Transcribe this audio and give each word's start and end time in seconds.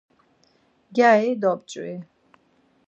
Gyari 0.95 1.31
dop̌ç̌vi. 1.41 1.95